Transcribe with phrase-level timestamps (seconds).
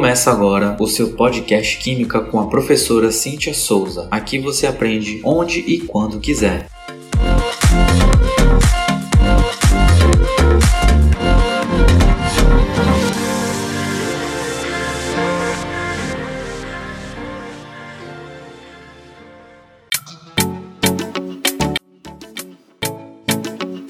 [0.00, 4.08] Começa agora o seu podcast Química com a professora Cíntia Souza.
[4.10, 6.66] Aqui você aprende onde e quando quiser.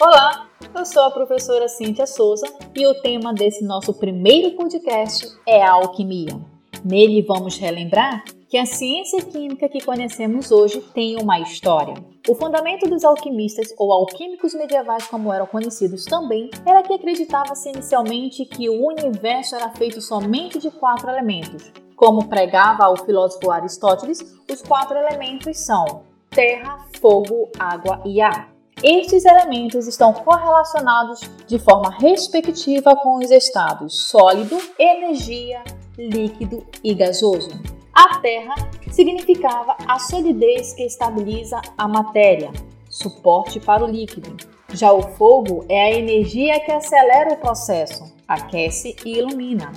[0.00, 0.39] Olá,
[0.80, 5.72] eu sou a professora Cíntia Souza e o tema desse nosso primeiro podcast é a
[5.72, 6.34] alquimia.
[6.82, 11.92] Nele vamos relembrar que a ciência química que conhecemos hoje tem uma história.
[12.26, 18.46] O fundamento dos alquimistas, ou alquímicos medievais como eram conhecidos também, era que acreditava-se inicialmente
[18.46, 21.70] que o universo era feito somente de quatro elementos.
[21.94, 28.59] Como pregava o filósofo Aristóteles, os quatro elementos são terra, fogo, água e ar.
[28.82, 35.62] Estes elementos estão correlacionados de forma respectiva com os estados sólido, energia,
[35.98, 37.50] líquido e gasoso.
[37.92, 38.54] A terra
[38.90, 42.50] significava a solidez que estabiliza a matéria,
[42.88, 44.34] suporte para o líquido.
[44.72, 49.70] Já o fogo é a energia que acelera o processo, aquece e ilumina.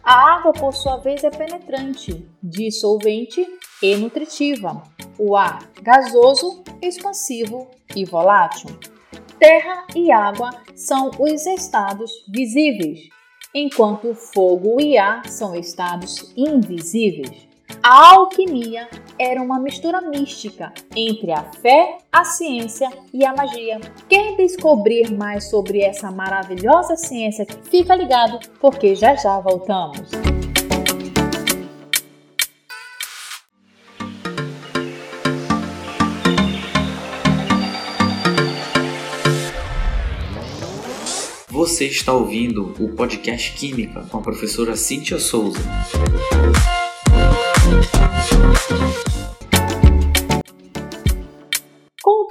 [0.00, 3.44] A água, por sua vez, é penetrante, dissolvente
[3.82, 4.93] e nutritiva.
[5.18, 8.70] O ar, gasoso, expansivo e volátil.
[9.38, 13.08] Terra e água são os estados visíveis,
[13.54, 17.46] enquanto fogo e ar são estados invisíveis.
[17.82, 23.80] A alquimia era uma mistura mística entre a fé, a ciência e a magia.
[24.08, 27.46] Quer descobrir mais sobre essa maravilhosa ciência?
[27.64, 30.23] Fica ligado, porque já já voltamos.
[41.54, 45.60] Você está ouvindo o podcast Química com a professora Cíntia Souza.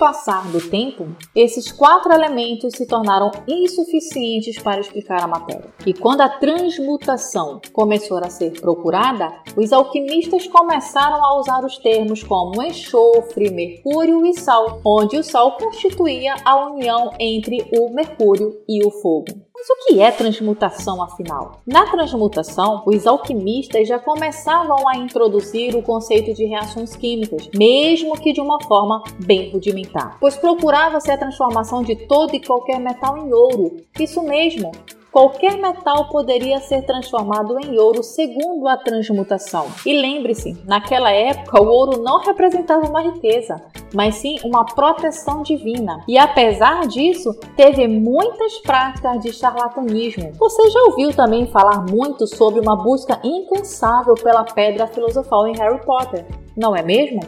[0.04, 5.74] Passar do tempo, esses quatro elementos se tornaram insuficientes para explicar a matéria.
[5.86, 12.22] E quando a transmutação começou a ser procurada, os alquimistas começaram a usar os termos
[12.22, 18.86] como enxofre, mercúrio e sal, onde o sal constituía a união entre o mercúrio e
[18.86, 19.53] o fogo.
[19.64, 21.62] Mas o que é transmutação, afinal?
[21.66, 28.34] Na transmutação, os alquimistas já começavam a introduzir o conceito de reações químicas, mesmo que
[28.34, 33.32] de uma forma bem rudimentar, pois procurava-se a transformação de todo e qualquer metal em
[33.32, 33.78] ouro.
[33.98, 34.70] Isso mesmo,
[35.14, 39.68] Qualquer metal poderia ser transformado em ouro segundo a transmutação.
[39.86, 43.62] E lembre-se, naquela época o ouro não representava uma riqueza,
[43.94, 46.04] mas sim uma proteção divina.
[46.08, 50.32] E apesar disso, teve muitas práticas de charlatanismo.
[50.40, 55.80] Você já ouviu também falar muito sobre uma busca incansável pela pedra filosofal em Harry
[55.86, 56.26] Potter,
[56.58, 57.20] não é mesmo?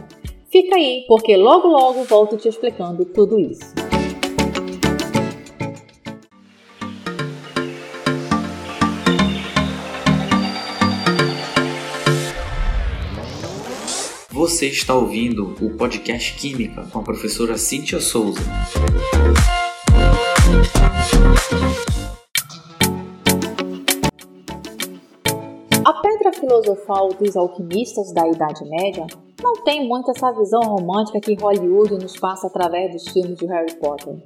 [0.50, 3.95] Fica aí, porque logo logo volto te explicando tudo isso.
[14.36, 18.42] Você está ouvindo o podcast Química com a professora Cíntia Souza.
[25.86, 29.08] A pedra filosofal dos alquimistas da Idade Média
[29.42, 33.74] não tem muito essa visão romântica que Hollywood nos passa através dos filmes de Harry
[33.76, 34.18] Potter.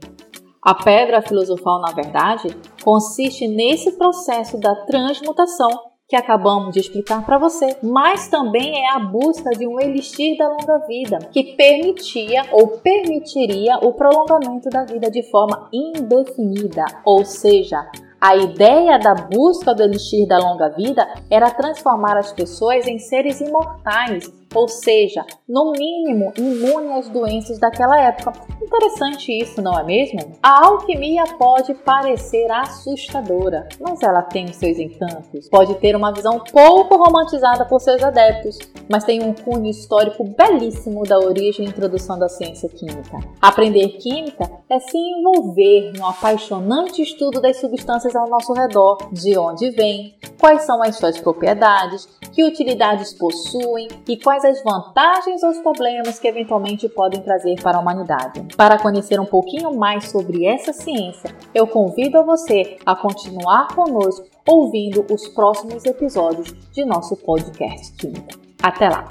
[0.63, 2.47] A pedra filosofal, na verdade,
[2.83, 8.99] consiste nesse processo da transmutação que acabamos de explicar para você, mas também é a
[8.99, 15.11] busca de um elixir da longa vida, que permitia ou permitiria o prolongamento da vida
[15.11, 17.87] de forma indefinida, ou seja,
[18.19, 23.39] a ideia da busca do elixir da longa vida era transformar as pessoas em seres
[23.39, 28.33] imortais, ou seja, no mínimo imune às doenças daquela época.
[28.61, 30.19] Interessante isso, não é mesmo?
[30.43, 35.49] A alquimia pode parecer assustadora, mas ela tem os seus encantos.
[35.49, 38.57] Pode ter uma visão pouco romantizada por seus adeptos,
[38.89, 43.19] mas tem um cunho histórico belíssimo da origem e introdução da ciência química.
[43.41, 49.71] Aprender química é se envolver no apaixonante estudo das substâncias ao nosso redor, de onde
[49.71, 55.59] vêm, quais são as suas propriedades, que utilidades possuem e quais as vantagens ou os
[55.59, 58.47] problemas que eventualmente podem trazer para a humanidade.
[58.55, 65.05] Para conhecer um pouquinho mais sobre essa ciência, eu convido você a continuar conosco ouvindo
[65.11, 68.37] os próximos episódios de nosso podcast Química.
[68.61, 69.07] Até lá!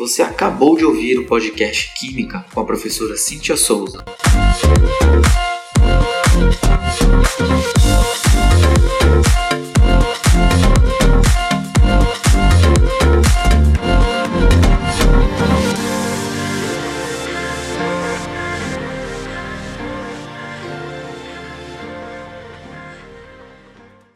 [0.00, 4.02] Você acabou de ouvir o podcast Química com a professora Cíntia Souza.